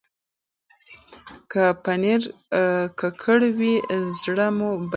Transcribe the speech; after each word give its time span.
که 1.51 1.63
پنېر 1.83 2.21
ککړ 2.99 3.41
وي، 3.57 3.75
زړه 4.19 4.47
مو 4.57 4.69
بد 4.71 4.79
کېږي. 4.81 4.89